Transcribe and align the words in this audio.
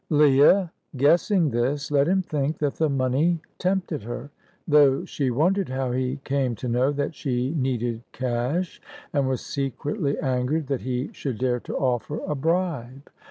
Leah, 0.09 0.71
guessing 0.97 1.51
this, 1.51 1.91
let 1.91 2.07
him 2.07 2.23
think 2.23 2.57
that 2.57 2.73
the 2.73 2.89
money 2.89 3.39
tempted 3.59 4.01
her, 4.01 4.31
though 4.67 5.05
she 5.05 5.29
wondered 5.29 5.69
how 5.69 5.91
he 5.91 6.19
came 6.23 6.55
to 6.55 6.67
know 6.67 6.91
that 6.91 7.13
she 7.13 7.53
needed 7.53 8.01
cash, 8.11 8.81
and 9.13 9.27
was 9.29 9.45
secretly 9.45 10.17
angered 10.17 10.65
that 10.65 10.81
he 10.81 11.11
should 11.13 11.37
dare 11.37 11.59
to 11.59 11.77
offer 11.77 12.17
a 12.25 12.33
bribe. 12.33 13.11